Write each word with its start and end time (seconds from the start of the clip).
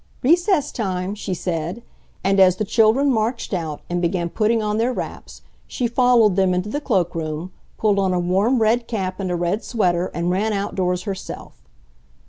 "Recess 0.23 0.71
time," 0.71 1.13
she 1.13 1.35
said, 1.35 1.83
and 2.23 2.39
as 2.39 2.55
the 2.55 2.65
children 2.65 3.11
marched 3.11 3.53
out 3.53 3.81
and 3.87 4.01
began 4.01 4.29
putting 4.29 4.59
on 4.59 4.79
their 4.79 4.91
wraps 4.91 5.43
she 5.67 5.85
followed 5.85 6.35
them 6.35 6.55
into 6.55 6.69
the 6.69 6.81
cloak 6.81 7.13
room, 7.13 7.51
pulled 7.77 7.99
on 7.99 8.11
a 8.11 8.19
warm, 8.19 8.63
red 8.63 8.87
cap 8.87 9.19
and 9.19 9.29
a 9.29 9.35
red 9.35 9.63
sweater, 9.63 10.07
and 10.11 10.31
ran 10.31 10.53
outdoors 10.53 11.03
herself. 11.03 11.61